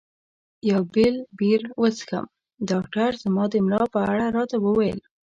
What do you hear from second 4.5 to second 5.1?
وویل.